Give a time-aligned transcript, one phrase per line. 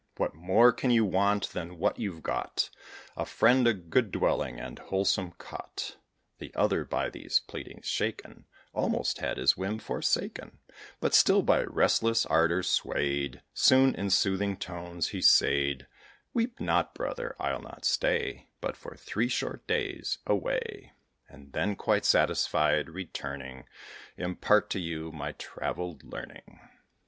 [0.17, 2.71] What more can you want than what you've got
[3.15, 5.97] A friend, a good dwelling, and wholesome cot?"
[6.39, 10.57] The other, by these pleadings shaken, Almost had his whim forsaken;
[10.99, 15.85] But still, by restless ardour swayed, Soon, in soothing tones, he said
[16.33, 20.93] "Weep not, brother, I'll not stay But for three short days away;
[21.29, 23.65] And then, quite satisfied, returning,
[24.17, 26.59] Impart to you my travelled learning.